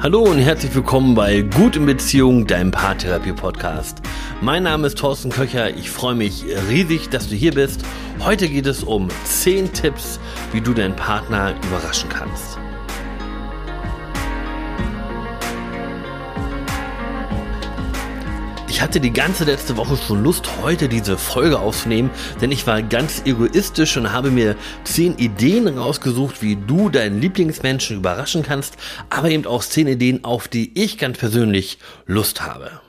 Hallo 0.00 0.22
und 0.22 0.38
herzlich 0.38 0.74
willkommen 0.74 1.14
bei 1.14 1.40
Gut 1.40 1.76
in 1.76 1.86
Beziehung, 1.86 2.46
deinem 2.46 2.70
Paartherapie-Podcast. 2.70 4.02
Mein 4.42 4.64
Name 4.64 4.88
ist 4.88 4.98
Thorsten 4.98 5.30
Köcher. 5.30 5.70
Ich 5.70 5.88
freue 5.88 6.14
mich 6.14 6.44
riesig, 6.68 7.08
dass 7.08 7.28
du 7.28 7.34
hier 7.34 7.54
bist. 7.54 7.82
Heute 8.20 8.48
geht 8.48 8.66
es 8.66 8.82
um 8.82 9.08
10 9.24 9.72
Tipps, 9.72 10.20
wie 10.52 10.60
du 10.60 10.74
deinen 10.74 10.96
Partner 10.96 11.54
überraschen 11.68 12.10
kannst. 12.10 12.58
Hatte 18.84 19.00
die 19.00 19.14
ganze 19.14 19.44
letzte 19.44 19.78
Woche 19.78 19.96
schon 19.96 20.22
Lust, 20.22 20.46
heute 20.60 20.90
diese 20.90 21.16
Folge 21.16 21.58
aufzunehmen, 21.58 22.10
denn 22.42 22.52
ich 22.52 22.66
war 22.66 22.82
ganz 22.82 23.22
egoistisch 23.24 23.96
und 23.96 24.12
habe 24.12 24.30
mir 24.30 24.56
zehn 24.84 25.16
Ideen 25.16 25.66
rausgesucht, 25.66 26.42
wie 26.42 26.56
du 26.56 26.90
deinen 26.90 27.18
Lieblingsmenschen 27.18 27.96
überraschen 27.96 28.42
kannst, 28.42 28.76
aber 29.08 29.30
eben 29.30 29.46
auch 29.46 29.64
zehn 29.64 29.88
Ideen, 29.88 30.22
auf 30.22 30.48
die 30.48 30.78
ich 30.78 30.98
ganz 30.98 31.16
persönlich 31.16 31.78
Lust 32.04 32.42
habe. 32.42 32.83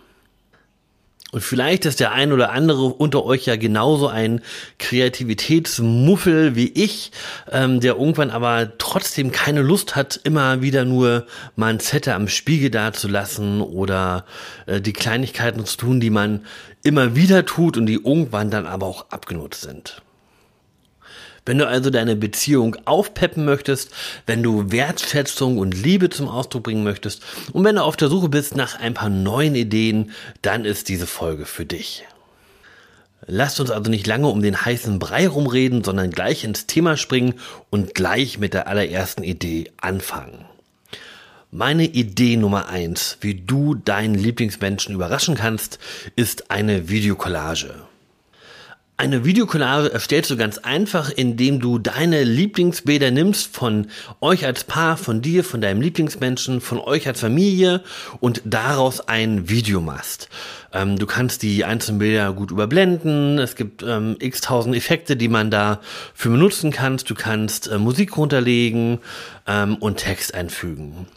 Und 1.32 1.42
vielleicht 1.42 1.86
ist 1.86 2.00
der 2.00 2.14
ein 2.14 2.32
oder 2.32 2.52
andere 2.52 2.86
unter 2.86 3.26
euch 3.26 3.46
ja 3.46 3.58
genauso 3.58 4.08
ein 4.08 4.42
Kreativitätsmuffel 4.80 6.56
wie 6.56 6.70
ich, 6.70 7.12
ähm, 7.52 7.82
der 7.82 7.96
irgendwann 7.96 8.30
aber 8.30 8.78
trotzdem 8.78 9.32
keine 9.32 9.62
Lust 9.62 9.96
hat, 9.96 10.20
immer 10.24 10.62
wieder 10.62 10.86
nur 10.86 11.26
mal 11.56 11.74
ein 11.74 11.80
Zettel 11.80 12.14
am 12.14 12.28
Spiegel 12.28 12.70
dazulassen 12.70 13.62
oder 13.62 14.26
äh, 14.66 14.80
die 14.80 14.94
Kleinigkeiten 14.94 15.66
zu 15.66 15.78
tun, 15.78 16.00
die 16.00 16.12
man 16.12 16.46
immer 16.84 17.16
wieder 17.16 17.46
tut 17.46 17.76
und 17.76 17.88
die 17.88 17.96
irgendwann 17.96 18.52
dann 18.52 18.66
aber 18.66 18.86
auch 18.86 19.10
abgenutzt 19.10 19.64
sind. 19.64 20.02
Wenn 21.46 21.60
du 21.60 21.68
also 21.68 21.92
deine 21.92 22.16
Beziehung 22.16 22.76
aufpeppen 22.86 23.46
möchtest, 23.46 23.92
wenn 24.26 24.42
du 24.42 24.72
Wertschätzung 24.72 25.60
und 25.60 25.74
Liebe 25.74 26.10
zum 26.10 26.28
Ausdruck 26.28 26.64
bringen 26.64 26.84
möchtest 26.84 27.22
und 27.54 27.64
wenn 27.64 27.76
du 27.76 27.84
auf 27.84 27.98
der 27.98 28.10
Suche 28.10 28.30
bist 28.30 28.56
nach 28.56 28.80
ein 28.80 28.96
paar 28.96 29.10
neuen 29.10 29.56
Ideen, 29.56 30.12
dann 30.42 30.66
ist 30.66 30.90
diese 30.90 31.08
Folge 31.08 31.46
für 31.46 31.66
dich. 31.66 32.06
Lasst 33.28 33.60
uns 33.60 33.72
also 33.72 33.90
nicht 33.90 34.06
lange 34.06 34.28
um 34.28 34.42
den 34.42 34.66
heißen 34.66 35.00
Brei 35.00 35.28
rumreden, 35.28 35.84
sondern 35.84 36.12
gleich 36.12 36.44
ins 36.44 36.68
Thema 36.68 36.98
springen 36.98 37.36
und 37.70 37.96
gleich 37.96 38.38
mit 38.38 38.54
der 38.54 38.68
allerersten 38.68 39.24
Idee 39.24 39.72
anfangen. 39.78 40.46
Meine 41.52 41.86
Idee 41.86 42.38
Nummer 42.38 42.68
eins, 42.68 43.18
wie 43.22 43.34
du 43.34 43.76
deinen 43.76 44.16
Lieblingsmenschen 44.16 44.94
überraschen 44.94 45.36
kannst, 45.36 45.80
ist 46.16 46.52
eine 46.52 46.90
Videokollage. 46.90 47.74
Eine 48.98 49.26
Videokollage 49.26 49.92
erstellst 49.92 50.32
du 50.32 50.38
ganz 50.38 50.58
einfach, 50.58 51.10
indem 51.10 51.60
du 51.60 51.80
deine 51.80 52.24
Lieblingsbilder 52.24 53.12
nimmst 53.12 53.54
von 53.54 53.88
euch 54.22 54.46
als 54.46 54.64
Paar, 54.64 54.96
von 54.96 55.22
dir, 55.22 55.44
von 55.44 55.60
deinem 55.60 55.82
Lieblingsmenschen, 55.82 56.62
von 56.62 56.80
euch 56.80 57.06
als 57.06 57.20
Familie 57.20 57.84
und 58.22 58.42
daraus 58.46 59.02
ein 59.02 59.50
Video 59.50 59.82
machst. 59.82 60.30
Ähm, 60.72 60.98
du 60.98 61.06
kannst 61.08 61.44
die 61.44 61.66
einzelnen 61.66 62.00
Bilder 62.00 62.32
gut 62.32 62.52
überblenden. 62.52 63.38
Es 63.38 63.58
gibt 63.58 63.84
ähm, 63.84 64.16
x 64.20 64.40
tausend 64.40 64.78
Effekte, 64.78 65.18
die 65.18 65.28
man 65.28 65.52
da 65.52 65.82
für 66.14 66.30
benutzen 66.30 66.72
kannst. 66.72 67.10
Du 67.10 67.16
kannst 67.16 67.68
äh, 67.68 67.78
Musik 67.78 68.16
runterlegen 68.16 69.00
ähm, 69.46 69.76
und 69.76 69.98
Text 69.98 70.34
einfügen. 70.34 71.08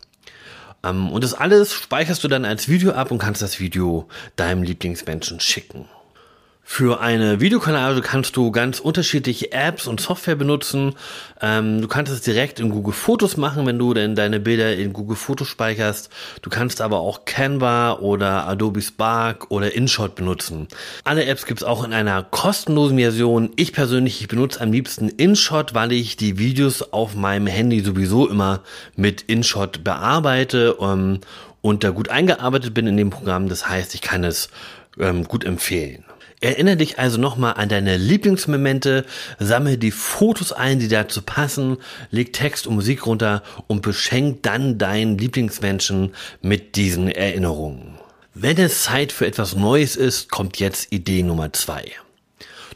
Ähm, 0.83 1.11
und 1.13 1.23
das 1.23 1.33
alles 1.33 1.75
speicherst 1.75 2.25
du 2.25 2.29
dann 2.29 2.45
als 2.45 2.69
Video 2.69 2.91
ab 2.91 3.13
und 3.13 3.19
kannst 3.19 3.41
das 3.41 3.61
Video 3.61 4.09
deinem 4.35 4.65
Lieblingsmenschen 4.65 5.39
schicken. 5.39 5.85
Für 6.71 7.01
eine 7.01 7.41
Videokollage 7.41 8.03
kannst 8.03 8.37
du 8.37 8.53
ganz 8.53 8.79
unterschiedliche 8.79 9.51
Apps 9.53 9.87
und 9.89 10.01
Software 10.01 10.37
benutzen. 10.37 10.95
Ähm, 11.41 11.81
du 11.81 11.89
kannst 11.89 12.13
es 12.13 12.21
direkt 12.21 12.61
in 12.61 12.69
Google 12.69 12.93
Fotos 12.93 13.39
machen, 13.39 13.67
wenn 13.67 13.79
du 13.79 13.95
denn 13.95 14.15
deine 14.15 14.39
Bilder 14.39 14.77
in 14.77 14.93
Google 14.93 15.17
Fotos 15.17 15.49
speicherst. 15.49 16.11
Du 16.43 16.51
kannst 16.51 16.83
aber 16.83 17.01
auch 17.01 17.25
Canva 17.25 17.95
oder 17.95 18.47
Adobe 18.47 18.83
Spark 18.83 19.51
oder 19.51 19.75
InShot 19.75 20.15
benutzen. 20.15 20.69
Alle 21.05 21.25
Apps 21.25 21.47
gibt's 21.47 21.65
auch 21.65 21.85
in 21.85 21.95
einer 21.95 22.23
kostenlosen 22.23 22.99
Version. 22.99 23.51
Ich 23.57 23.73
persönlich, 23.73 24.21
ich 24.21 24.29
benutze 24.29 24.61
am 24.61 24.71
liebsten 24.71 25.09
InShot, 25.09 25.75
weil 25.75 25.91
ich 25.91 26.17
die 26.19 26.39
Videos 26.39 26.93
auf 26.93 27.17
meinem 27.17 27.47
Handy 27.47 27.81
sowieso 27.81 28.29
immer 28.29 28.61
mit 28.95 29.23
InShot 29.23 29.83
bearbeite 29.83 30.77
ähm, 30.81 31.21
und 31.63 31.83
da 31.83 31.91
gut 31.91 32.11
eingearbeitet 32.11 32.75
bin 32.75 32.87
in 32.87 32.99
dem 32.99 33.09
Programm. 33.09 33.49
Das 33.49 33.69
heißt, 33.69 33.95
ich 33.95 34.03
kann 34.03 34.23
es 34.23 34.51
ähm, 35.01 35.25
gut 35.25 35.45
empfehlen. 35.45 36.05
Erinnere 36.41 36.77
dich 36.77 36.99
also 36.99 37.19
nochmal 37.19 37.55
an 37.55 37.69
deine 37.69 37.97
Lieblingsmomente, 37.97 39.05
sammle 39.39 39.77
die 39.77 39.91
Fotos 39.91 40.53
ein, 40.53 40.79
die 40.79 40.89
dazu 40.89 41.23
passen, 41.23 41.79
leg 42.11 42.33
Text 42.33 42.67
und 42.67 42.77
Musik 42.77 43.07
runter 43.07 43.43
und 43.67 43.83
beschenk 43.83 44.43
dann 44.43 44.79
deinen 44.79 45.19
Lieblingsmenschen 45.19 46.15
mit 46.41 46.77
diesen 46.77 47.11
Erinnerungen. 47.11 47.99
Wenn 48.35 48.57
es 48.59 48.85
Zeit 48.85 49.11
für 49.11 49.27
etwas 49.27 49.57
Neues 49.57 49.97
ist, 49.97 50.31
kommt 50.31 50.59
jetzt 50.59 50.93
Idee 50.93 51.25
Nummer 51.25 51.53
zwei. 51.53 51.91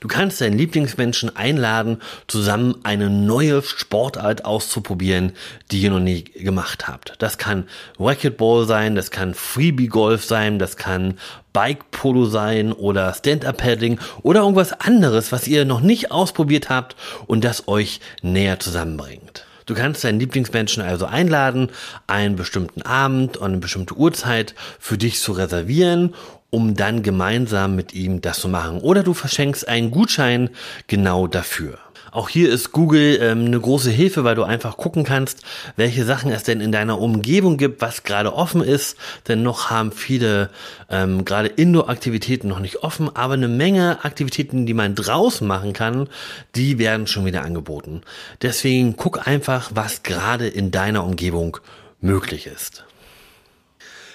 Du 0.02 0.08
kannst 0.08 0.40
deinen 0.40 0.58
Lieblingsmenschen 0.58 1.36
einladen, 1.36 1.98
zusammen 2.26 2.74
eine 2.82 3.08
neue 3.08 3.62
Sportart 3.62 4.44
auszuprobieren, 4.44 5.30
die 5.70 5.80
ihr 5.80 5.90
noch 5.90 6.00
nie 6.00 6.24
gemacht 6.24 6.88
habt. 6.88 7.14
Das 7.20 7.38
kann 7.38 7.68
Racquetball 8.00 8.66
sein, 8.66 8.96
das 8.96 9.12
kann 9.12 9.32
Freebie 9.32 9.86
Golf 9.86 10.24
sein, 10.24 10.58
das 10.58 10.76
kann 10.76 11.20
Bike 11.52 11.92
Polo 11.92 12.24
sein 12.24 12.72
oder 12.72 13.14
Stand-Up 13.14 13.58
Paddling 13.58 14.00
oder 14.22 14.40
irgendwas 14.40 14.72
anderes, 14.72 15.30
was 15.30 15.46
ihr 15.46 15.64
noch 15.64 15.80
nicht 15.80 16.10
ausprobiert 16.10 16.68
habt 16.68 16.96
und 17.28 17.44
das 17.44 17.68
euch 17.68 18.00
näher 18.22 18.58
zusammenbringt. 18.58 19.46
Du 19.72 19.78
kannst 19.78 20.04
deinen 20.04 20.20
Lieblingsmenschen 20.20 20.82
also 20.82 21.06
einladen, 21.06 21.70
einen 22.06 22.36
bestimmten 22.36 22.82
Abend 22.82 23.38
und 23.38 23.52
eine 23.52 23.56
bestimmte 23.56 23.96
Uhrzeit 23.96 24.54
für 24.78 24.98
dich 24.98 25.18
zu 25.18 25.32
reservieren 25.32 26.12
um 26.50 26.74
dann 26.74 27.02
gemeinsam 27.02 27.76
mit 27.76 27.94
ihm 27.94 28.20
das 28.20 28.40
zu 28.40 28.46
machen. 28.46 28.80
Oder 28.80 29.02
du 29.02 29.14
verschenkst 29.14 29.66
einen 29.66 29.90
Gutschein 29.90 30.50
genau 30.86 31.26
dafür. 31.26 31.78
Auch 32.12 32.28
hier 32.28 32.50
ist 32.50 32.72
Google 32.72 33.18
ähm, 33.22 33.46
eine 33.46 33.58
große 33.58 33.90
Hilfe, 33.90 34.22
weil 34.22 34.34
du 34.34 34.42
einfach 34.42 34.76
gucken 34.76 35.02
kannst, 35.02 35.40
welche 35.76 36.04
Sachen 36.04 36.30
es 36.30 36.42
denn 36.42 36.60
in 36.60 36.70
deiner 36.70 37.00
Umgebung 37.00 37.56
gibt, 37.56 37.80
was 37.80 38.02
gerade 38.02 38.34
offen 38.34 38.62
ist. 38.62 38.98
Denn 39.28 39.42
noch 39.42 39.70
haben 39.70 39.92
viele 39.92 40.50
ähm, 40.90 41.24
gerade 41.24 41.48
Indoor-Aktivitäten 41.48 42.48
noch 42.48 42.58
nicht 42.60 42.82
offen, 42.82 43.16
aber 43.16 43.32
eine 43.32 43.48
Menge 43.48 44.04
Aktivitäten, 44.04 44.66
die 44.66 44.74
man 44.74 44.94
draußen 44.94 45.46
machen 45.46 45.72
kann, 45.72 46.06
die 46.54 46.78
werden 46.78 47.06
schon 47.06 47.24
wieder 47.24 47.44
angeboten. 47.44 48.02
Deswegen 48.42 48.94
guck 48.96 49.26
einfach, 49.26 49.70
was 49.72 50.02
gerade 50.02 50.48
in 50.48 50.70
deiner 50.70 51.04
Umgebung 51.04 51.56
möglich 52.02 52.46
ist. 52.46 52.84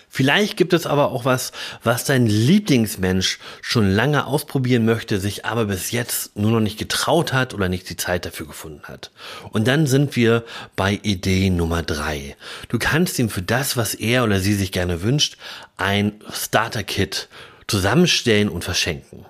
Vielleicht 0.10 0.58
gibt 0.58 0.74
es 0.74 0.88
aber 0.88 1.12
auch 1.12 1.26
was, 1.26 1.52
was 1.84 2.06
dein 2.06 2.26
Lieblingsmensch 2.26 3.40
schon 3.62 3.90
lange 3.92 4.26
ausprobieren 4.26 4.86
möchte, 4.86 5.20
sich 5.20 5.46
aber 5.46 5.66
bis 5.66 5.92
jetzt 5.92 6.36
nur 6.38 6.52
noch 6.52 6.60
nicht 6.60 6.80
getraut 6.80 7.34
hat 7.34 7.54
oder 7.54 7.70
nicht 7.70 7.90
die 7.90 7.98
Zeit 7.98 8.26
dafür 8.26 8.48
gefunden 8.48 8.84
hat. 8.84 9.12
Und 9.52 9.68
dann 9.68 9.86
sind 9.86 10.16
wir 10.16 10.44
bei 10.76 11.00
Idee 11.04 11.50
Nummer 11.50 11.84
drei. 11.84 12.36
Du 12.70 12.80
kannst 12.80 13.20
ihm 13.20 13.30
für 13.30 13.42
das, 13.42 13.78
was 13.78 13.94
er 13.94 14.24
oder 14.24 14.40
sie 14.40 14.54
sich 14.54 14.72
gerne 14.72 15.02
wünscht, 15.02 15.38
ein 15.76 16.14
Starter-Kit 16.32 17.28
zusammenstellen 17.68 18.50
und 18.50 18.64
verschenken. 18.64 19.26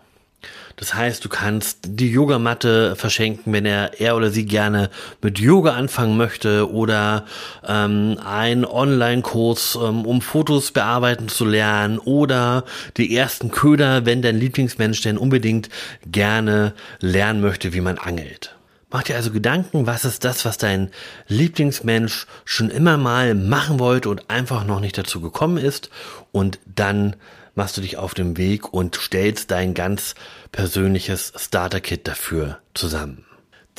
Das 0.78 0.94
heißt, 0.94 1.26
du 1.26 1.30
kannst 1.30 1.80
die 1.88 2.12
Yogamatte 2.12 2.96
verschenken, 2.96 3.52
wenn 3.52 3.66
er 3.66 4.00
er 4.00 4.16
oder 4.16 4.30
sie 4.30 4.46
gerne 4.46 4.92
mit 5.24 5.40
Yoga 5.40 5.74
anfangen 5.74 6.18
möchte 6.18 6.72
oder 6.72 7.26
ähm, 7.68 8.20
einen 8.24 8.64
Online-Kurs, 8.64 9.78
ähm, 9.82 10.06
um 10.06 10.22
Fotos 10.22 10.72
bearbeiten 10.72 11.30
zu 11.30 11.46
lernen 11.46 11.98
oder 11.98 12.64
die 12.96 13.16
ersten 13.16 13.50
Köder, 13.50 14.06
wenn 14.06 14.22
dein 14.22 14.38
Lieblingsmensch 14.38 15.02
denn 15.02 15.18
unbedingt 15.18 15.70
gerne 16.06 16.74
lernen 17.00 17.42
möchte, 17.42 17.74
wie 17.74 17.82
man 17.82 17.98
angelt. 17.98 18.56
Mach 18.92 19.02
dir 19.02 19.16
also 19.16 19.32
Gedanken, 19.32 19.88
was 19.88 20.06
ist 20.06 20.24
das, 20.26 20.46
was 20.46 20.60
dein 20.60 20.92
Lieblingsmensch 21.28 22.28
schon 22.46 22.70
immer 22.70 22.98
mal 22.98 23.34
machen 23.34 23.80
wollte 23.80 24.10
und 24.10 24.30
einfach 24.30 24.64
noch 24.64 24.80
nicht 24.80 24.98
dazu 24.98 25.22
gekommen 25.22 25.58
ist 25.58 25.90
und 26.32 26.60
dann 26.68 27.16
machst 27.58 27.76
du 27.76 27.82
dich 27.82 27.98
auf 27.98 28.14
den 28.14 28.38
Weg 28.38 28.72
und 28.74 28.96
stellst 28.96 29.52
dein 29.52 29.74
ganz 29.74 30.16
persönliches 30.52 31.34
Starter-Kit 31.36 32.08
dafür 32.08 32.60
zusammen. 32.74 33.26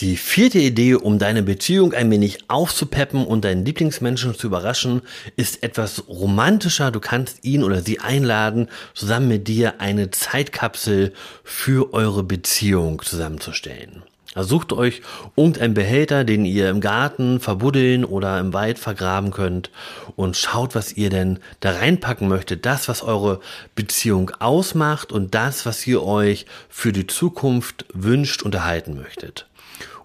Die 0.01 0.17
vierte 0.17 0.61
Idee, 0.61 0.95
um 0.95 1.19
deine 1.19 1.43
Beziehung 1.43 1.93
ein 1.93 2.09
wenig 2.11 2.49
aufzupeppen 2.49 3.27
und 3.27 3.45
deinen 3.45 3.65
Lieblingsmenschen 3.65 4.35
zu 4.37 4.47
überraschen, 4.47 5.03
ist 5.35 5.65
etwas 5.65 6.07
romantischer. 6.09 6.93
Du 6.93 7.01
kannst 7.01 7.45
ihn 7.45 7.65
oder 7.65 7.83
sie 7.83 7.99
einladen, 7.99 8.69
zusammen 8.95 9.27
mit 9.27 9.49
dir 9.49 9.81
eine 9.81 10.13
Zeitkapsel 10.13 11.13
für 11.43 11.93
eure 11.95 12.23
Beziehung 12.23 13.03
zusammenzustellen. 13.03 14.05
Also 14.35 14.51
sucht 14.51 14.73
euch 14.73 15.01
irgendeinen 15.37 15.75
Behälter, 15.75 16.25
den 16.25 16.45
ihr 16.45 16.69
im 16.69 16.81
Garten 16.81 17.41
verbuddeln 17.41 18.05
oder 18.05 18.39
im 18.39 18.53
Wald 18.53 18.79
vergraben 18.79 19.31
könnt 19.31 19.71
und 20.17 20.37
schaut, 20.37 20.75
was 20.75 20.93
ihr 20.93 21.09
denn 21.09 21.39
da 21.61 21.73
reinpacken 21.73 22.29
möchtet. 22.29 22.67
Das, 22.67 22.89
was 22.89 23.03
eure 23.03 23.41
Beziehung 23.75 24.31
ausmacht 24.39 25.13
und 25.13 25.35
das, 25.35 25.65
was 25.65 25.87
ihr 25.87 26.03
euch 26.03 26.47
für 26.69 26.93
die 26.93 27.07
Zukunft 27.07 27.87
wünscht 27.95 28.43
und 28.43 28.55
erhalten 28.55 28.97
möchtet. 28.97 29.47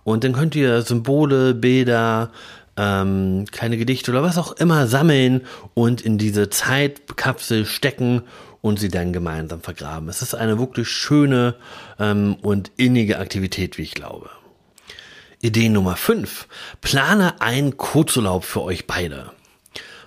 Und 0.05 0.23
dann 0.23 0.33
könnt 0.33 0.55
ihr 0.55 0.81
Symbole, 0.81 1.53
Bilder, 1.53 2.31
ähm, 2.77 3.45
kleine 3.51 3.77
Gedichte 3.77 4.11
oder 4.11 4.23
was 4.23 4.37
auch 4.37 4.53
immer 4.53 4.87
sammeln 4.87 5.41
und 5.73 6.01
in 6.01 6.17
diese 6.17 6.49
Zeitkapsel 6.49 7.65
stecken 7.65 8.23
und 8.63 8.79
sie 8.79 8.87
dann 8.87 9.11
gemeinsam 9.11 9.61
vergraben. 9.61 10.07
Es 10.07 10.21
ist 10.21 10.33
eine 10.33 10.57
wirklich 10.57 10.87
schöne 10.87 11.55
ähm, 11.99 12.37
und 12.41 12.71
innige 12.77 13.19
Aktivität, 13.19 13.77
wie 13.77 13.81
ich 13.81 13.93
glaube. 13.93 14.29
Idee 15.41 15.67
Nummer 15.67 15.97
5. 15.97 16.47
Plane 16.79 17.41
einen 17.41 17.75
Kurzurlaub 17.75 18.45
für 18.45 18.61
euch 18.61 18.87
beide. 18.87 19.31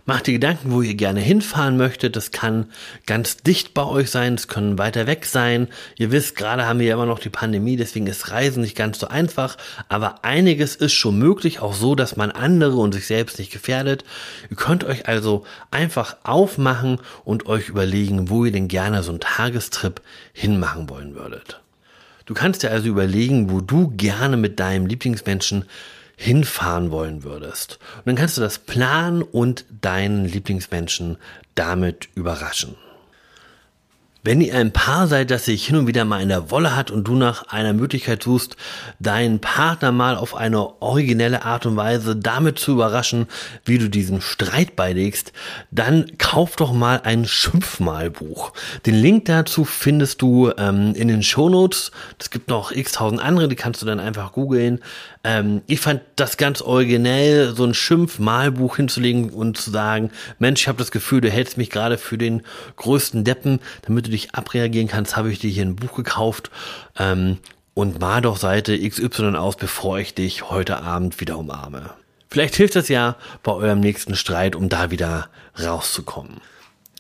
Macht 0.08 0.29
dir 0.29 0.35
Gedanken, 0.35 0.70
wo 0.70 0.82
ihr 0.82 0.94
gerne 0.94 1.19
hinfahren 1.19 1.76
möchtet. 1.76 2.14
Das 2.14 2.31
kann 2.31 2.67
ganz 3.06 3.38
dicht 3.38 3.75
bei 3.75 3.85
euch 3.85 4.08
sein, 4.08 4.35
es 4.35 4.47
können 4.47 4.79
weiter 4.79 5.08
weg 5.08 5.25
sein. 5.26 5.67
Ihr 5.97 6.12
wisst, 6.12 6.37
gerade 6.37 6.64
haben 6.64 6.79
wir 6.79 6.87
ja 6.87 6.94
immer 6.94 7.06
noch 7.06 7.19
die 7.19 7.29
Pandemie, 7.29 7.76
deswegen 7.76 8.06
ist 8.06 8.31
Reisen 8.31 8.62
nicht 8.62 8.76
ganz 8.76 9.00
so 9.00 9.08
einfach. 9.08 9.56
Aber 9.88 10.25
einiges 10.25 10.76
ist 10.76 10.93
schon 10.93 11.19
möglich, 11.19 11.58
auch 11.58 11.75
so, 11.75 11.97
dass 11.97 12.14
man 12.14 12.31
andere 12.31 12.76
und 12.76 12.94
sich 12.94 13.08
selbst 13.08 13.41
nicht 13.41 13.50
gefährdet. 13.50 14.05
Ihr 14.49 14.56
könnt 14.56 14.85
euch 14.85 15.08
also 15.08 15.44
einfach 15.73 16.17
aufmachen 16.23 17.00
und 17.25 17.47
euch 17.47 17.69
überlegen, 17.69 18.31
wo 18.31 18.44
ihr 18.44 18.52
denn 18.52 18.69
gerne 18.69 19.02
so 19.02 19.11
einen 19.11 19.19
Tagestrip 19.19 20.00
hinmachen 20.32 20.88
wollen 20.88 21.17
würdet. 21.17 21.61
Du 22.26 22.35
kannst 22.35 22.62
dir 22.62 22.70
also 22.70 22.87
überlegen, 22.87 23.50
wo 23.50 23.61
du 23.61 23.88
gerne 23.97 24.37
mit 24.37 24.61
deinem 24.61 24.87
Lieblingsmenschen 24.87 25.64
hinfahren 26.17 26.91
wollen 26.91 27.23
würdest. 27.23 27.79
Und 27.99 28.07
dann 28.07 28.17
kannst 28.17 28.37
du 28.37 28.41
das 28.41 28.59
planen 28.59 29.23
und 29.23 29.65
deinen 29.81 30.25
Lieblingsmenschen 30.25 31.19
damit 31.55 32.09
überraschen. 32.15 32.77
Wenn 34.27 34.41
ihr 34.41 34.57
ein 34.57 34.73
Paar 34.73 35.07
seid, 35.07 35.31
das 35.31 35.45
sich 35.45 35.65
hin 35.65 35.77
und 35.77 35.87
wieder 35.87 36.05
mal 36.05 36.21
in 36.21 36.29
der 36.29 36.51
Wolle 36.51 36.75
hat 36.75 36.91
und 36.91 37.05
du 37.05 37.15
nach 37.15 37.47
einer 37.47 37.73
Möglichkeit 37.73 38.25
suchst, 38.25 38.57
deinen 38.99 39.39
Partner 39.39 39.93
mal 39.93 40.17
auf 40.17 40.35
eine 40.35 40.83
originelle 40.83 41.45
Art 41.45 41.65
und 41.65 41.77
Weise 41.77 42.17
damit 42.17 42.59
zu 42.59 42.73
überraschen, 42.73 43.29
wie 43.65 43.79
du 43.79 43.89
diesen 43.89 44.21
Streit 44.21 44.75
beilegst, 44.75 45.33
dann 45.71 46.11
kauf 46.19 46.57
doch 46.57 46.73
mal 46.73 47.03
ein 47.05 47.25
Schimpfmalbuch. 47.25 48.53
Den 48.85 48.97
Link 48.97 49.27
dazu 49.27 49.65
findest 49.65 50.21
du 50.23 50.51
ähm, 50.59 50.93
in 50.97 51.07
den 51.07 51.23
Shownotes. 51.23 51.93
Es 52.19 52.31
gibt 52.31 52.49
noch 52.49 52.73
x 52.73 52.91
tausend 52.91 53.23
andere, 53.23 53.47
die 53.47 53.55
kannst 53.55 53.81
du 53.81 53.87
dann 53.87 54.01
einfach 54.01 54.33
googeln. 54.33 54.81
Ähm, 55.26 55.62
ich 55.67 55.81
fand 55.81 56.02
das 56.14 56.37
ganz 56.37 56.62
originell, 56.62 57.52
so 57.52 57.64
ein 57.64 57.75
Schimpfmalbuch 57.75 58.76
hinzulegen 58.76 59.31
und 59.31 59.58
zu 59.58 59.73
sagen, 59.73 60.12
Mensch, 60.38 60.61
ich 60.61 60.69
habe 60.69 60.78
das 60.78 60.93
Gefühl, 60.93 61.20
du 61.20 61.28
hältst 61.28 61.58
mich 61.58 61.69
gerade 61.69 61.99
für 61.99 62.17
den 62.17 62.43
größten 62.76 63.25
Deppen, 63.25 63.58
damit 63.82 64.06
du 64.06 64.11
dich 64.12 64.37
abreagieren 64.37 64.87
kannst, 64.87 65.17
habe 65.17 65.32
ich 65.32 65.40
dir 65.40 65.50
hier 65.50 65.64
ein 65.64 65.75
Buch 65.75 65.96
gekauft 65.96 66.52
ähm, 66.96 67.38
und 67.75 67.99
mal 67.99 68.23
doch 68.23 68.37
Seite 68.37 68.78
XY 68.78 69.34
aus, 69.34 69.56
bevor 69.56 69.99
ich 69.99 70.14
dich 70.14 70.49
heute 70.49 70.81
Abend 70.81 71.20
wieder 71.20 71.38
umarme. 71.38 71.90
Vielleicht 72.31 72.55
hilft 72.55 72.76
das 72.76 72.88
ja 72.88 73.17
bei 73.43 73.50
eurem 73.50 73.81
nächsten 73.81 74.14
Streit, 74.14 74.55
um 74.55 74.69
da 74.69 74.93
wieder 74.93 75.28
rauszukommen. 75.61 76.40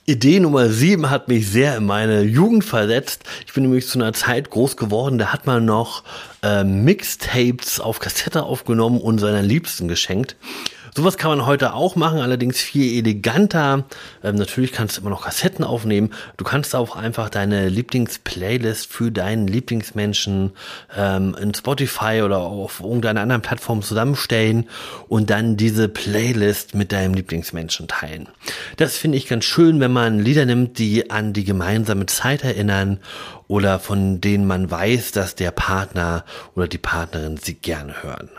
Idee 0.08 0.38
Nummer 0.38 0.68
7 0.68 1.10
hat 1.10 1.26
mich 1.26 1.50
sehr 1.50 1.76
in 1.76 1.84
meine 1.84 2.22
Jugend 2.22 2.64
versetzt. 2.64 3.24
Ich 3.44 3.52
bin 3.54 3.64
nämlich 3.64 3.88
zu 3.88 3.98
einer 3.98 4.12
Zeit 4.12 4.50
groß 4.50 4.76
geworden, 4.76 5.18
da 5.18 5.32
hat 5.32 5.46
man 5.46 5.64
noch 5.64 6.04
äh, 6.44 6.62
Mixtapes 6.62 7.80
auf 7.80 7.98
Kassette 7.98 8.44
aufgenommen 8.44 9.00
und 9.00 9.18
seiner 9.18 9.42
Liebsten 9.42 9.88
geschenkt. 9.88 10.36
Sowas 10.96 11.18
kann 11.18 11.28
man 11.30 11.44
heute 11.44 11.74
auch 11.74 11.94
machen, 11.94 12.20
allerdings 12.20 12.58
viel 12.58 12.96
eleganter. 12.96 13.84
Ähm, 14.24 14.36
natürlich 14.36 14.72
kannst 14.72 14.96
du 14.96 15.02
immer 15.02 15.10
noch 15.10 15.24
Kassetten 15.24 15.62
aufnehmen. 15.62 16.14
Du 16.38 16.44
kannst 16.44 16.74
auch 16.74 16.96
einfach 16.96 17.28
deine 17.28 17.68
Lieblingsplaylist 17.68 18.90
für 18.90 19.12
deinen 19.12 19.46
Lieblingsmenschen 19.46 20.52
ähm, 20.96 21.36
in 21.38 21.52
Spotify 21.52 22.22
oder 22.24 22.38
auf 22.38 22.80
irgendeiner 22.80 23.20
anderen 23.20 23.42
Plattform 23.42 23.82
zusammenstellen 23.82 24.70
und 25.06 25.28
dann 25.28 25.58
diese 25.58 25.90
Playlist 25.90 26.74
mit 26.74 26.92
deinem 26.92 27.12
Lieblingsmenschen 27.12 27.88
teilen. 27.88 28.30
Das 28.78 28.96
finde 28.96 29.18
ich 29.18 29.28
ganz 29.28 29.44
schön, 29.44 29.80
wenn 29.80 29.92
man 29.92 30.18
Lieder 30.18 30.46
nimmt, 30.46 30.78
die 30.78 31.10
an 31.10 31.34
die 31.34 31.44
gemeinsame 31.44 32.06
Zeit 32.06 32.42
erinnern 32.42 33.00
oder 33.48 33.80
von 33.80 34.22
denen 34.22 34.46
man 34.46 34.70
weiß, 34.70 35.12
dass 35.12 35.34
der 35.34 35.50
Partner 35.50 36.24
oder 36.54 36.68
die 36.68 36.78
Partnerin 36.78 37.36
sie 37.36 37.52
gerne 37.52 38.02
hören. 38.02 38.30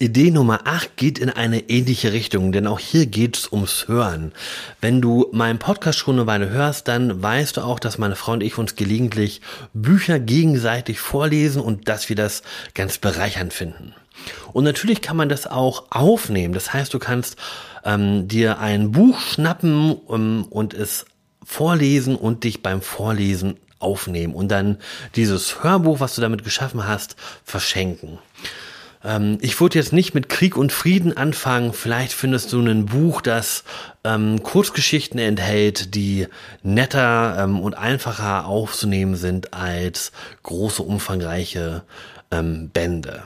Idee 0.00 0.30
Nummer 0.30 0.60
8 0.64 0.96
geht 0.96 1.18
in 1.18 1.28
eine 1.28 1.68
ähnliche 1.68 2.14
Richtung, 2.14 2.52
denn 2.52 2.66
auch 2.66 2.78
hier 2.78 3.04
geht's 3.04 3.52
ums 3.52 3.86
Hören. 3.86 4.32
Wenn 4.80 5.02
du 5.02 5.28
meinen 5.32 5.58
Podcast 5.58 5.98
schon 5.98 6.14
eine 6.14 6.26
Weile 6.26 6.48
hörst, 6.48 6.88
dann 6.88 7.22
weißt 7.22 7.58
du 7.58 7.60
auch, 7.60 7.78
dass 7.78 7.98
meine 7.98 8.16
Frau 8.16 8.32
und 8.32 8.42
ich 8.42 8.56
uns 8.56 8.76
gelegentlich 8.76 9.42
Bücher 9.74 10.18
gegenseitig 10.18 11.00
vorlesen 11.00 11.60
und 11.60 11.86
dass 11.86 12.08
wir 12.08 12.16
das 12.16 12.42
ganz 12.72 12.96
bereichernd 12.96 13.52
finden. 13.52 13.94
Und 14.54 14.64
natürlich 14.64 15.02
kann 15.02 15.18
man 15.18 15.28
das 15.28 15.46
auch 15.46 15.84
aufnehmen. 15.90 16.54
Das 16.54 16.72
heißt, 16.72 16.94
du 16.94 16.98
kannst 16.98 17.36
ähm, 17.84 18.26
dir 18.26 18.58
ein 18.58 18.92
Buch 18.92 19.20
schnappen 19.20 19.92
um, 19.92 20.46
und 20.46 20.72
es 20.72 21.04
vorlesen 21.44 22.16
und 22.16 22.44
dich 22.44 22.62
beim 22.62 22.80
Vorlesen 22.80 23.58
aufnehmen 23.78 24.32
und 24.32 24.48
dann 24.48 24.78
dieses 25.14 25.62
Hörbuch, 25.62 26.00
was 26.00 26.14
du 26.14 26.22
damit 26.22 26.42
geschaffen 26.42 26.88
hast, 26.88 27.16
verschenken. 27.44 28.18
Ähm, 29.04 29.38
ich 29.40 29.60
würde 29.60 29.78
jetzt 29.78 29.92
nicht 29.92 30.14
mit 30.14 30.28
Krieg 30.28 30.56
und 30.56 30.72
Frieden 30.72 31.16
anfangen. 31.16 31.72
Vielleicht 31.72 32.12
findest 32.12 32.52
du 32.52 32.60
ein 32.60 32.86
Buch, 32.86 33.20
das 33.20 33.64
ähm, 34.04 34.42
Kurzgeschichten 34.42 35.18
enthält, 35.18 35.94
die 35.94 36.26
netter 36.62 37.36
ähm, 37.38 37.60
und 37.60 37.74
einfacher 37.74 38.46
aufzunehmen 38.46 39.16
sind 39.16 39.54
als 39.54 40.12
große, 40.42 40.82
umfangreiche 40.82 41.82
ähm, 42.30 42.70
Bände. 42.72 43.22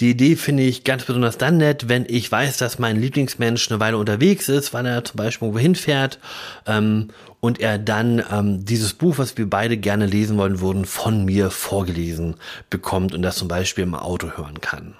Die 0.00 0.10
Idee 0.10 0.34
finde 0.34 0.64
ich 0.64 0.82
ganz 0.82 1.04
besonders 1.04 1.38
dann 1.38 1.58
nett, 1.58 1.88
wenn 1.88 2.04
ich 2.08 2.30
weiß, 2.30 2.56
dass 2.56 2.80
mein 2.80 3.00
Lieblingsmensch 3.00 3.70
eine 3.70 3.78
Weile 3.78 3.96
unterwegs 3.96 4.48
ist, 4.48 4.74
weil 4.74 4.86
er 4.86 5.04
zum 5.04 5.18
Beispiel 5.18 5.46
irgendwo 5.46 5.60
hinfährt 5.60 6.18
ähm, 6.66 7.10
und 7.38 7.60
er 7.60 7.78
dann 7.78 8.20
ähm, 8.32 8.64
dieses 8.64 8.92
Buch, 8.92 9.18
was 9.18 9.38
wir 9.38 9.48
beide 9.48 9.76
gerne 9.76 10.06
lesen 10.06 10.36
wollen 10.36 10.60
würden, 10.60 10.84
von 10.84 11.24
mir 11.24 11.50
vorgelesen 11.50 12.34
bekommt 12.70 13.14
und 13.14 13.22
das 13.22 13.36
zum 13.36 13.46
Beispiel 13.46 13.84
im 13.84 13.94
Auto 13.94 14.36
hören 14.36 14.60
kann. 14.60 14.96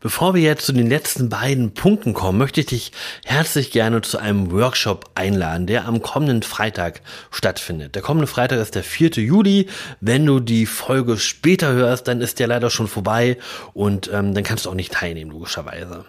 Bevor 0.00 0.34
wir 0.34 0.40
jetzt 0.40 0.64
zu 0.64 0.72
den 0.72 0.88
letzten 0.88 1.28
beiden 1.28 1.74
Punkten 1.74 2.14
kommen, 2.14 2.38
möchte 2.38 2.60
ich 2.60 2.66
dich 2.66 2.92
herzlich 3.26 3.70
gerne 3.70 4.00
zu 4.00 4.16
einem 4.16 4.50
Workshop 4.50 5.10
einladen, 5.14 5.66
der 5.66 5.86
am 5.86 6.00
kommenden 6.00 6.42
Freitag 6.42 7.02
stattfindet. 7.30 7.94
Der 7.94 8.00
kommende 8.00 8.26
Freitag 8.26 8.60
ist 8.60 8.74
der 8.74 8.82
4. 8.82 9.10
Juli. 9.16 9.68
Wenn 10.00 10.24
du 10.24 10.40
die 10.40 10.64
Folge 10.64 11.18
später 11.18 11.72
hörst, 11.72 12.08
dann 12.08 12.22
ist 12.22 12.38
der 12.38 12.46
leider 12.46 12.70
schon 12.70 12.88
vorbei 12.88 13.36
und 13.74 14.10
ähm, 14.10 14.32
dann 14.32 14.42
kannst 14.42 14.64
du 14.64 14.70
auch 14.70 14.74
nicht 14.74 14.92
teilnehmen, 14.92 15.32
logischerweise. 15.32 16.06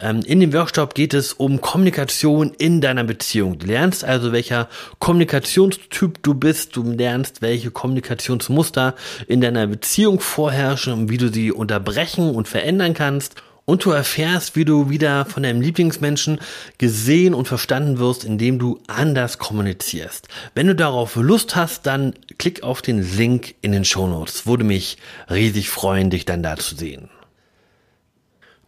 Ähm, 0.00 0.20
in 0.24 0.40
dem 0.40 0.52
Workshop 0.52 0.94
geht 0.94 1.14
es 1.14 1.32
um 1.32 1.60
Kommunikation 1.60 2.52
in 2.58 2.80
deiner 2.80 3.04
Beziehung. 3.04 3.58
Du 3.58 3.66
lernst 3.66 4.04
also, 4.04 4.32
welcher 4.32 4.68
Kommunikationstyp 4.98 6.22
du 6.22 6.34
bist. 6.34 6.76
Du 6.76 6.82
lernst, 6.82 7.42
welche 7.42 7.70
Kommunikationsmuster 7.70 8.94
in 9.26 9.40
deiner 9.40 9.66
Beziehung 9.66 10.20
vorherrschen 10.20 10.92
und 10.92 11.10
wie 11.10 11.18
du 11.18 11.32
sie 11.32 11.52
unterbrechen 11.52 12.30
und 12.30 12.48
verändern 12.48 12.94
kannst. 12.94 13.42
Und 13.64 13.84
du 13.84 13.90
erfährst, 13.90 14.56
wie 14.56 14.64
du 14.64 14.88
wieder 14.88 15.26
von 15.26 15.42
deinem 15.42 15.60
Lieblingsmenschen 15.60 16.40
gesehen 16.78 17.34
und 17.34 17.48
verstanden 17.48 17.98
wirst, 17.98 18.24
indem 18.24 18.58
du 18.58 18.80
anders 18.86 19.36
kommunizierst. 19.36 20.26
Wenn 20.54 20.68
du 20.68 20.74
darauf 20.74 21.16
Lust 21.16 21.54
hast, 21.54 21.84
dann 21.84 22.14
klick 22.38 22.62
auf 22.62 22.80
den 22.80 23.02
Link 23.18 23.56
in 23.60 23.72
den 23.72 23.84
Show 23.84 24.06
Notes. 24.06 24.46
Würde 24.46 24.64
mich 24.64 24.96
riesig 25.28 25.68
freuen, 25.68 26.08
dich 26.08 26.24
dann 26.24 26.42
da 26.42 26.56
zu 26.56 26.76
sehen. 26.76 27.10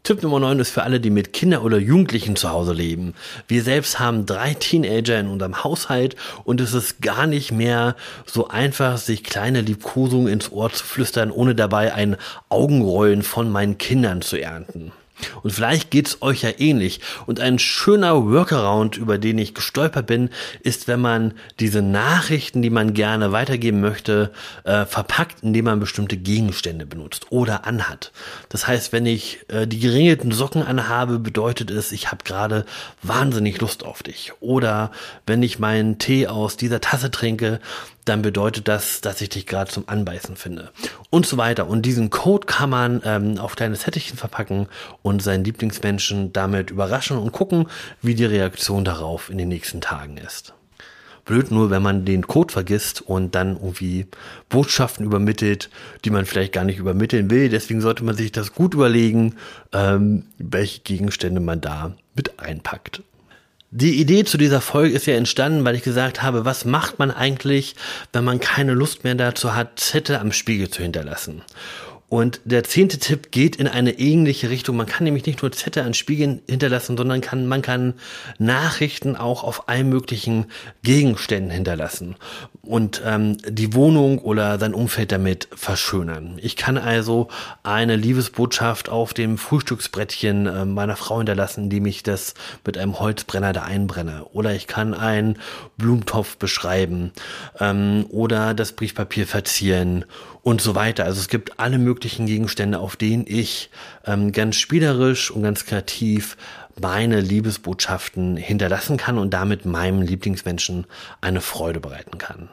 Tipp 0.02 0.22
Nummer 0.22 0.40
9 0.40 0.58
ist 0.60 0.70
für 0.70 0.82
alle, 0.82 0.98
die 0.98 1.10
mit 1.10 1.34
Kindern 1.34 1.62
oder 1.62 1.76
Jugendlichen 1.76 2.34
zu 2.34 2.50
Hause 2.50 2.72
leben. 2.72 3.14
Wir 3.48 3.62
selbst 3.62 3.98
haben 4.00 4.24
drei 4.24 4.54
Teenager 4.54 5.20
in 5.20 5.28
unserem 5.28 5.62
Haushalt 5.62 6.16
und 6.44 6.60
es 6.60 6.72
ist 6.72 7.02
gar 7.02 7.26
nicht 7.26 7.52
mehr 7.52 7.96
so 8.24 8.48
einfach, 8.48 8.96
sich 8.96 9.24
kleine 9.24 9.60
Liebkosungen 9.60 10.32
ins 10.32 10.50
Ohr 10.50 10.72
zu 10.72 10.84
flüstern, 10.84 11.30
ohne 11.30 11.54
dabei 11.54 11.92
ein 11.92 12.16
Augenrollen 12.48 13.22
von 13.22 13.50
meinen 13.50 13.76
Kindern 13.76 14.22
zu 14.22 14.40
ernten. 14.40 14.92
Und 15.42 15.52
vielleicht 15.52 15.90
geht's 15.90 16.22
euch 16.22 16.42
ja 16.42 16.50
ähnlich. 16.58 17.00
Und 17.26 17.40
ein 17.40 17.58
schöner 17.58 18.26
Workaround, 18.26 18.96
über 18.96 19.18
den 19.18 19.38
ich 19.38 19.54
gestolpert 19.54 20.06
bin, 20.06 20.30
ist, 20.62 20.88
wenn 20.88 21.00
man 21.00 21.34
diese 21.58 21.82
Nachrichten, 21.82 22.62
die 22.62 22.70
man 22.70 22.94
gerne 22.94 23.32
weitergeben 23.32 23.80
möchte, 23.80 24.32
äh, 24.64 24.84
verpackt, 24.84 25.42
indem 25.42 25.66
man 25.66 25.80
bestimmte 25.80 26.16
Gegenstände 26.16 26.86
benutzt 26.86 27.26
oder 27.30 27.66
anhat. 27.66 28.12
Das 28.48 28.66
heißt, 28.66 28.92
wenn 28.92 29.06
ich 29.06 29.40
äh, 29.48 29.66
die 29.66 29.80
geringelten 29.80 30.32
Socken 30.32 30.62
anhabe, 30.62 31.18
bedeutet 31.18 31.70
es, 31.70 31.92
ich 31.92 32.10
habe 32.10 32.24
gerade 32.24 32.64
wahnsinnig 33.02 33.60
Lust 33.60 33.84
auf 33.84 34.02
dich. 34.02 34.32
Oder 34.40 34.90
wenn 35.26 35.42
ich 35.42 35.58
meinen 35.58 35.98
Tee 35.98 36.26
aus 36.26 36.56
dieser 36.56 36.80
Tasse 36.80 37.10
trinke, 37.10 37.60
dann 38.10 38.22
bedeutet 38.22 38.66
das, 38.66 39.00
dass 39.00 39.20
ich 39.20 39.28
dich 39.28 39.46
gerade 39.46 39.70
zum 39.70 39.88
Anbeißen 39.88 40.34
finde. 40.34 40.70
Und 41.10 41.26
so 41.26 41.36
weiter. 41.36 41.68
Und 41.68 41.86
diesen 41.86 42.10
Code 42.10 42.46
kann 42.46 42.68
man 42.68 43.00
ähm, 43.04 43.38
auf 43.38 43.54
kleine 43.54 43.76
Sättichen 43.76 44.18
verpacken 44.18 44.66
und 45.02 45.22
seinen 45.22 45.44
Lieblingsmenschen 45.44 46.32
damit 46.32 46.70
überraschen 46.70 47.16
und 47.16 47.30
gucken, 47.30 47.68
wie 48.02 48.16
die 48.16 48.24
Reaktion 48.24 48.84
darauf 48.84 49.30
in 49.30 49.38
den 49.38 49.48
nächsten 49.48 49.80
Tagen 49.80 50.16
ist. 50.16 50.54
Blöd 51.24 51.52
nur, 51.52 51.70
wenn 51.70 51.82
man 51.82 52.04
den 52.04 52.26
Code 52.26 52.52
vergisst 52.52 53.00
und 53.02 53.36
dann 53.36 53.54
irgendwie 53.54 54.08
Botschaften 54.48 55.06
übermittelt, 55.06 55.70
die 56.04 56.10
man 56.10 56.26
vielleicht 56.26 56.52
gar 56.52 56.64
nicht 56.64 56.78
übermitteln 56.78 57.30
will. 57.30 57.48
Deswegen 57.48 57.80
sollte 57.80 58.02
man 58.02 58.16
sich 58.16 58.32
das 58.32 58.52
gut 58.52 58.74
überlegen, 58.74 59.36
ähm, 59.72 60.24
welche 60.38 60.80
Gegenstände 60.80 61.40
man 61.40 61.60
da 61.60 61.94
mit 62.16 62.40
einpackt. 62.40 63.02
Die 63.72 64.00
Idee 64.00 64.24
zu 64.24 64.36
dieser 64.36 64.60
Folge 64.60 64.96
ist 64.96 65.06
ja 65.06 65.14
entstanden, 65.14 65.64
weil 65.64 65.76
ich 65.76 65.84
gesagt 65.84 66.22
habe, 66.22 66.44
was 66.44 66.64
macht 66.64 66.98
man 66.98 67.12
eigentlich, 67.12 67.76
wenn 68.12 68.24
man 68.24 68.40
keine 68.40 68.72
Lust 68.72 69.04
mehr 69.04 69.14
dazu 69.14 69.54
hat, 69.54 69.78
Zettel 69.78 70.16
am 70.16 70.32
Spiegel 70.32 70.70
zu 70.70 70.82
hinterlassen? 70.82 71.42
Und 72.08 72.40
der 72.44 72.64
zehnte 72.64 72.98
Tipp 72.98 73.30
geht 73.30 73.54
in 73.54 73.68
eine 73.68 74.00
ähnliche 74.00 74.50
Richtung. 74.50 74.76
Man 74.76 74.88
kann 74.88 75.04
nämlich 75.04 75.24
nicht 75.24 75.42
nur 75.42 75.52
Zettel 75.52 75.84
an 75.84 75.94
Spiegeln 75.94 76.42
hinterlassen, 76.48 76.96
sondern 76.96 77.20
kann, 77.20 77.46
man 77.46 77.62
kann 77.62 77.94
Nachrichten 78.38 79.14
auch 79.14 79.44
auf 79.44 79.68
allen 79.68 79.88
möglichen 79.88 80.46
Gegenständen 80.82 81.52
hinterlassen 81.52 82.16
und 82.70 83.02
ähm, 83.04 83.36
die 83.44 83.74
Wohnung 83.74 84.20
oder 84.20 84.56
sein 84.60 84.74
Umfeld 84.74 85.10
damit 85.10 85.48
verschönern. 85.52 86.38
Ich 86.40 86.54
kann 86.54 86.78
also 86.78 87.26
eine 87.64 87.96
Liebesbotschaft 87.96 88.88
auf 88.88 89.12
dem 89.12 89.38
Frühstücksbrettchen 89.38 90.46
äh, 90.46 90.64
meiner 90.66 90.94
Frau 90.94 91.18
hinterlassen, 91.18 91.64
indem 91.64 91.86
ich 91.86 92.04
das 92.04 92.34
mit 92.64 92.78
einem 92.78 93.00
Holzbrenner 93.00 93.52
da 93.52 93.62
einbrenne. 93.62 94.24
Oder 94.32 94.54
ich 94.54 94.68
kann 94.68 94.94
einen 94.94 95.40
Blumentopf 95.78 96.36
beschreiben 96.36 97.10
ähm, 97.58 98.06
oder 98.08 98.54
das 98.54 98.70
Briefpapier 98.70 99.26
verzieren 99.26 100.04
und 100.42 100.60
so 100.60 100.76
weiter. 100.76 101.06
Also 101.06 101.18
es 101.18 101.28
gibt 101.28 101.58
alle 101.58 101.78
möglichen 101.78 102.26
Gegenstände, 102.26 102.78
auf 102.78 102.94
denen 102.94 103.24
ich 103.26 103.70
ähm, 104.06 104.30
ganz 104.30 104.54
spielerisch 104.54 105.32
und 105.32 105.42
ganz 105.42 105.66
kreativ 105.66 106.36
meine 106.80 107.20
Liebesbotschaften 107.20 108.36
hinterlassen 108.36 108.96
kann 108.96 109.18
und 109.18 109.34
damit 109.34 109.64
meinem 109.64 110.02
Lieblingsmenschen 110.02 110.86
eine 111.20 111.40
Freude 111.40 111.80
bereiten 111.80 112.16
kann. 112.16 112.48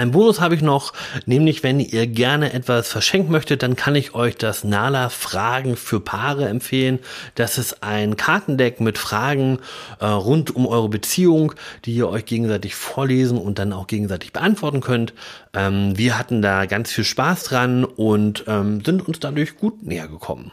Ein 0.00 0.12
Bonus 0.12 0.40
habe 0.40 0.54
ich 0.54 0.62
noch, 0.62 0.94
nämlich 1.26 1.62
wenn 1.62 1.78
ihr 1.78 2.06
gerne 2.06 2.54
etwas 2.54 2.88
verschenken 2.88 3.30
möchtet, 3.30 3.62
dann 3.62 3.76
kann 3.76 3.94
ich 3.94 4.14
euch 4.14 4.34
das 4.34 4.64
Nala 4.64 5.10
Fragen 5.10 5.76
für 5.76 6.00
Paare 6.00 6.48
empfehlen. 6.48 7.00
Das 7.34 7.58
ist 7.58 7.82
ein 7.82 8.16
Kartendeck 8.16 8.80
mit 8.80 8.96
Fragen 8.96 9.58
äh, 9.98 10.06
rund 10.06 10.56
um 10.56 10.66
eure 10.66 10.88
Beziehung, 10.88 11.52
die 11.84 11.92
ihr 11.92 12.08
euch 12.08 12.24
gegenseitig 12.24 12.74
vorlesen 12.76 13.36
und 13.36 13.58
dann 13.58 13.74
auch 13.74 13.88
gegenseitig 13.88 14.32
beantworten 14.32 14.80
könnt. 14.80 15.12
Ähm, 15.52 15.98
wir 15.98 16.18
hatten 16.18 16.40
da 16.40 16.64
ganz 16.64 16.90
viel 16.90 17.04
Spaß 17.04 17.44
dran 17.44 17.84
und 17.84 18.44
ähm, 18.46 18.82
sind 18.82 19.06
uns 19.06 19.20
dadurch 19.20 19.58
gut 19.58 19.82
näher 19.82 20.08
gekommen. 20.08 20.50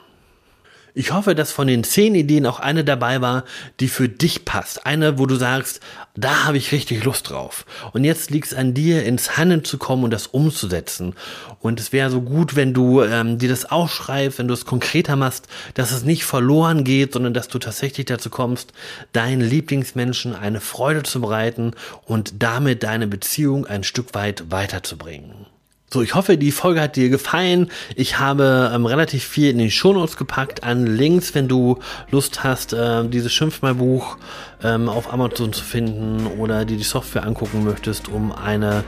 Ich 0.97 1.13
hoffe, 1.13 1.35
dass 1.35 1.51
von 1.51 1.67
den 1.67 1.83
zehn 1.83 2.15
Ideen 2.15 2.47
auch 2.47 2.59
eine 2.59 2.83
dabei 2.83 3.21
war, 3.21 3.43
die 3.79 3.87
für 3.87 4.09
dich 4.09 4.45
passt. 4.45 4.87
Eine, 4.87 5.19
wo 5.19 5.27
du 5.27 5.35
sagst, 5.35 5.79
da 6.15 6.45
habe 6.45 6.57
ich 6.57 6.71
richtig 6.71 7.03
Lust 7.03 7.29
drauf. 7.29 7.67
Und 7.93 8.03
jetzt 8.03 8.31
liegt 8.31 8.47
es 8.47 8.55
an 8.55 8.73
dir, 8.73 9.05
ins 9.05 9.37
Handeln 9.37 9.63
zu 9.63 9.77
kommen 9.77 10.05
und 10.05 10.09
das 10.09 10.25
umzusetzen. 10.25 11.13
Und 11.59 11.79
es 11.79 11.93
wäre 11.93 12.09
so 12.09 12.21
gut, 12.21 12.55
wenn 12.55 12.73
du 12.73 13.03
ähm, 13.03 13.37
dir 13.37 13.47
das 13.47 13.65
aufschreibst, 13.65 14.39
wenn 14.39 14.47
du 14.47 14.55
es 14.55 14.65
konkreter 14.65 15.15
machst, 15.15 15.47
dass 15.75 15.91
es 15.91 16.03
nicht 16.03 16.25
verloren 16.25 16.83
geht, 16.83 17.13
sondern 17.13 17.35
dass 17.35 17.47
du 17.47 17.59
tatsächlich 17.59 18.07
dazu 18.07 18.31
kommst, 18.31 18.73
deinen 19.13 19.41
Lieblingsmenschen 19.41 20.33
eine 20.33 20.61
Freude 20.61 21.03
zu 21.03 21.21
bereiten 21.21 21.73
und 22.05 22.41
damit 22.41 22.81
deine 22.81 23.05
Beziehung 23.05 23.67
ein 23.67 23.83
Stück 23.83 24.15
weit 24.15 24.49
weiterzubringen. 24.49 25.45
So, 25.89 26.01
ich 26.01 26.15
hoffe, 26.15 26.37
die 26.37 26.51
Folge 26.51 26.81
hat 26.81 26.97
dir 26.97 27.07
gefallen. 27.07 27.71
Ich 27.95 28.19
habe 28.19 28.71
ähm, 28.75 28.85
relativ 28.85 29.23
viel 29.23 29.51
in 29.51 29.57
die 29.57 29.71
Shownotes 29.71 30.17
gepackt 30.17 30.61
an 30.63 30.85
Links, 30.85 31.33
wenn 31.33 31.47
du 31.47 31.79
Lust 32.11 32.43
hast, 32.43 32.73
äh, 32.73 33.07
dieses 33.07 33.31
Schimpfmalbuch 33.31 34.17
ähm, 34.63 34.89
auf 34.89 35.13
Amazon 35.13 35.53
zu 35.53 35.63
finden 35.63 36.27
oder 36.39 36.65
dir 36.65 36.75
die 36.75 36.83
Software 36.83 37.25
angucken 37.25 37.63
möchtest, 37.63 38.09
um 38.09 38.33
eine 38.33 38.83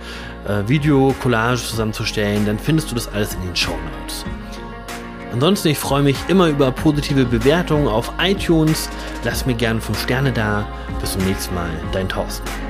äh, 0.46 0.68
Videocollage 0.68 1.62
zusammenzustellen, 1.62 2.46
dann 2.46 2.60
findest 2.60 2.92
du 2.92 2.96
das 2.96 3.08
alles 3.08 3.34
in 3.36 3.44
den 3.44 3.56
Shownotes. 3.56 4.26
Ansonsten, 5.32 5.70
ich 5.70 5.78
freue 5.78 6.04
mich 6.04 6.18
immer 6.28 6.48
über 6.48 6.70
positive 6.72 7.24
Bewertungen 7.24 7.88
auf 7.88 8.12
iTunes. 8.20 8.90
Lass 9.24 9.46
mir 9.46 9.54
gerne 9.54 9.80
5 9.80 10.02
Sterne 10.02 10.34
da. 10.34 10.68
Bis 11.00 11.14
zum 11.14 11.24
nächsten 11.26 11.56
Mal. 11.56 11.70
Dein 11.94 12.10
Thorsten. 12.10 12.69